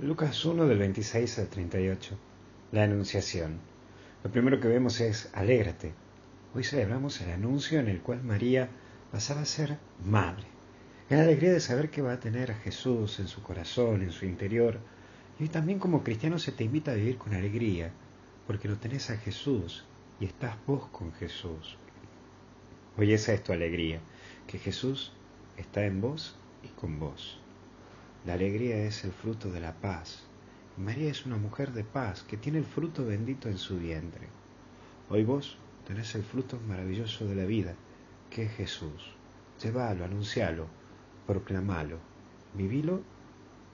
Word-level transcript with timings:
Lucas 0.00 0.42
1 0.46 0.68
del 0.68 0.78
26 0.78 1.38
al 1.38 1.48
38. 1.48 2.16
La 2.72 2.84
Anunciación. 2.84 3.58
Lo 4.24 4.32
primero 4.32 4.58
que 4.58 4.66
vemos 4.66 4.98
es 5.02 5.28
alégrate. 5.34 5.92
Hoy 6.54 6.64
celebramos 6.64 7.20
el 7.20 7.30
anuncio 7.30 7.78
en 7.78 7.88
el 7.88 8.00
cual 8.00 8.22
María 8.22 8.70
pasaba 9.12 9.42
a 9.42 9.44
ser 9.44 9.76
madre. 10.02 10.44
Es 11.10 11.18
la 11.18 11.24
alegría 11.24 11.52
de 11.52 11.60
saber 11.60 11.90
que 11.90 12.00
va 12.00 12.14
a 12.14 12.20
tener 12.20 12.50
a 12.50 12.54
Jesús 12.54 13.20
en 13.20 13.28
su 13.28 13.42
corazón, 13.42 14.00
en 14.00 14.12
su 14.12 14.24
interior. 14.24 14.78
Y 15.38 15.42
hoy 15.42 15.48
también 15.50 15.78
como 15.78 16.02
cristiano 16.02 16.38
se 16.38 16.52
te 16.52 16.64
invita 16.64 16.92
a 16.92 16.94
vivir 16.94 17.18
con 17.18 17.34
alegría, 17.34 17.92
porque 18.46 18.68
lo 18.68 18.78
tenés 18.78 19.10
a 19.10 19.18
Jesús 19.18 19.84
y 20.18 20.24
estás 20.24 20.56
vos 20.66 20.86
con 20.86 21.12
Jesús. 21.12 21.76
Hoy 22.96 23.12
esa 23.12 23.34
es 23.34 23.44
tu 23.44 23.52
alegría, 23.52 24.00
que 24.46 24.58
Jesús 24.58 25.12
está 25.58 25.84
en 25.84 26.00
vos 26.00 26.34
y 26.64 26.68
con 26.68 26.98
vos. 26.98 27.41
La 28.24 28.34
alegría 28.34 28.76
es 28.76 29.02
el 29.02 29.10
fruto 29.10 29.50
de 29.50 29.58
la 29.58 29.72
paz. 29.80 30.22
María 30.76 31.10
es 31.10 31.26
una 31.26 31.36
mujer 31.36 31.72
de 31.72 31.82
paz 31.82 32.22
que 32.22 32.36
tiene 32.36 32.58
el 32.58 32.64
fruto 32.64 33.04
bendito 33.04 33.48
en 33.48 33.58
su 33.58 33.78
vientre. 33.78 34.28
Hoy 35.10 35.24
vos 35.24 35.58
tenés 35.88 36.14
el 36.14 36.22
fruto 36.22 36.60
maravilloso 36.68 37.26
de 37.26 37.34
la 37.34 37.44
vida, 37.44 37.74
que 38.30 38.44
es 38.44 38.52
Jesús. 38.52 39.16
Llévalo, 39.60 40.04
anuncialo, 40.04 40.68
proclamalo, 41.26 41.98
vivilo 42.54 43.02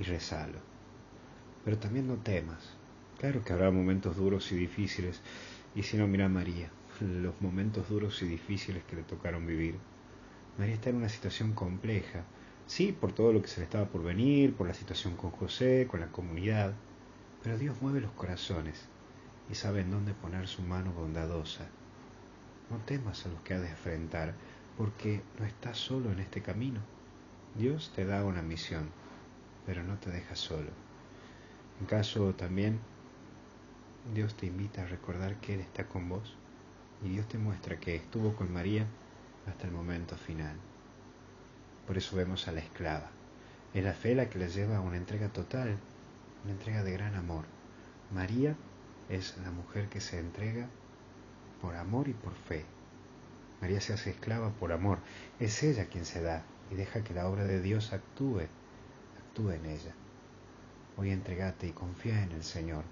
y 0.00 0.02
rezalo. 0.02 0.58
Pero 1.64 1.78
también 1.78 2.08
no 2.08 2.16
temas. 2.16 2.76
Claro 3.20 3.44
que 3.44 3.52
habrá 3.52 3.70
momentos 3.70 4.16
duros 4.16 4.50
y 4.50 4.56
difíciles, 4.56 5.20
y 5.76 5.84
si 5.84 5.96
no, 5.96 6.08
mira 6.08 6.26
a 6.26 6.28
María, 6.28 6.68
los 7.00 7.40
momentos 7.40 7.88
duros 7.88 8.20
y 8.22 8.26
difíciles 8.26 8.82
que 8.82 8.96
le 8.96 9.02
tocaron 9.04 9.46
vivir. 9.46 9.76
María 10.58 10.74
está 10.74 10.90
en 10.90 10.96
una 10.96 11.08
situación 11.08 11.52
compleja, 11.52 12.24
Sí, 12.66 12.92
por 12.92 13.12
todo 13.12 13.32
lo 13.32 13.42
que 13.42 13.48
se 13.48 13.60
le 13.60 13.64
estaba 13.64 13.86
por 13.86 14.02
venir, 14.02 14.54
por 14.54 14.66
la 14.66 14.74
situación 14.74 15.16
con 15.16 15.30
José, 15.30 15.86
con 15.90 16.00
la 16.00 16.08
comunidad, 16.08 16.72
pero 17.42 17.58
Dios 17.58 17.80
mueve 17.82 18.00
los 18.00 18.12
corazones 18.12 18.86
y 19.50 19.54
sabe 19.54 19.80
en 19.80 19.90
dónde 19.90 20.14
poner 20.14 20.48
su 20.48 20.62
mano 20.62 20.92
bondadosa. 20.92 21.66
No 22.70 22.78
temas 22.78 23.26
a 23.26 23.28
los 23.28 23.40
que 23.42 23.54
ha 23.54 23.60
de 23.60 23.68
enfrentar, 23.68 24.34
porque 24.78 25.20
no 25.38 25.44
estás 25.44 25.76
solo 25.76 26.10
en 26.12 26.20
este 26.20 26.40
camino. 26.40 26.80
Dios 27.56 27.92
te 27.94 28.06
da 28.06 28.24
una 28.24 28.42
misión, 28.42 28.88
pero 29.66 29.82
no 29.82 29.96
te 29.98 30.10
deja 30.10 30.34
solo. 30.36 30.70
En 31.80 31.86
caso 31.86 32.32
también, 32.34 32.78
Dios 34.14 34.34
te 34.34 34.46
invita 34.46 34.82
a 34.82 34.86
recordar 34.86 35.36
que 35.40 35.54
Él 35.54 35.60
está 35.60 35.86
con 35.86 36.08
vos 36.08 36.34
y 37.04 37.10
Dios 37.10 37.28
te 37.28 37.38
muestra 37.38 37.78
que 37.78 37.96
estuvo 37.96 38.34
con 38.34 38.52
María 38.52 38.86
hasta 39.46 39.66
el 39.66 39.72
momento 39.72 40.16
final. 40.16 40.56
Por 41.86 41.98
eso 41.98 42.14
vemos 42.16 42.46
a 42.46 42.52
la 42.52 42.60
esclava. 42.60 43.10
Es 43.74 43.82
la 43.82 43.92
fe 43.92 44.14
la 44.14 44.30
que 44.30 44.38
la 44.38 44.46
lleva 44.46 44.76
a 44.76 44.80
una 44.80 44.96
entrega 44.96 45.28
total, 45.28 45.76
una 46.44 46.52
entrega 46.52 46.84
de 46.84 46.92
gran 46.92 47.16
amor. 47.16 47.44
María 48.12 48.54
es 49.08 49.36
la 49.38 49.50
mujer 49.50 49.88
que 49.88 50.00
se 50.00 50.18
entrega 50.18 50.68
por 51.60 51.74
amor 51.74 52.08
y 52.08 52.12
por 52.12 52.34
fe. 52.34 52.64
María 53.60 53.80
se 53.80 53.94
hace 53.94 54.10
esclava 54.10 54.50
por 54.50 54.72
amor. 54.72 54.98
Es 55.40 55.62
ella 55.64 55.86
quien 55.86 56.04
se 56.04 56.22
da 56.22 56.44
y 56.70 56.76
deja 56.76 57.02
que 57.02 57.14
la 57.14 57.26
obra 57.26 57.44
de 57.44 57.60
Dios 57.60 57.92
actúe, 57.92 58.42
actúe 59.18 59.50
en 59.50 59.66
ella. 59.66 59.92
Hoy 60.96 61.10
entregate 61.10 61.66
y 61.66 61.72
confía 61.72 62.22
en 62.22 62.32
el 62.32 62.44
Señor 62.44 62.84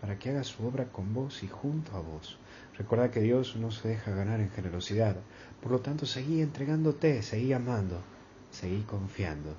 para 0.00 0.18
que 0.18 0.30
haga 0.30 0.42
su 0.42 0.66
obra 0.66 0.86
con 0.86 1.14
vos 1.14 1.44
y 1.44 1.48
junto 1.48 1.96
a 1.96 2.00
vos. 2.00 2.38
Recuerda 2.76 3.12
que 3.12 3.20
Dios 3.20 3.54
no 3.54 3.70
se 3.70 3.88
deja 3.88 4.10
ganar 4.10 4.40
en 4.40 4.50
generosidad. 4.50 5.16
Por 5.62 5.70
lo 5.70 5.80
tanto, 5.80 6.06
seguí 6.06 6.40
entregándote, 6.40 7.22
seguí 7.22 7.52
amando 7.52 8.02
seguí 8.52 8.82
confiando, 8.82 9.56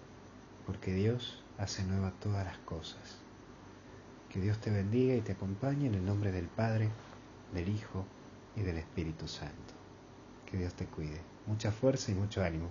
porque 0.65 0.93
Dios 0.93 1.43
hace 1.57 1.83
nueva 1.83 2.13
todas 2.21 2.45
las 2.45 2.57
cosas. 2.59 3.17
Que 4.29 4.39
Dios 4.39 4.59
te 4.59 4.71
bendiga 4.71 5.15
y 5.15 5.21
te 5.21 5.33
acompañe 5.33 5.87
en 5.87 5.95
el 5.95 6.05
nombre 6.05 6.31
del 6.31 6.45
Padre, 6.47 6.89
del 7.53 7.69
Hijo 7.69 8.05
y 8.55 8.61
del 8.61 8.77
Espíritu 8.77 9.27
Santo. 9.27 9.73
Que 10.49 10.57
Dios 10.57 10.73
te 10.75 10.85
cuide. 10.85 11.19
Mucha 11.47 11.71
fuerza 11.71 12.11
y 12.11 12.15
mucho 12.15 12.43
ánimo. 12.43 12.69